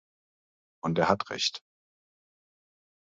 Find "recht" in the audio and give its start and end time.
1.29-1.61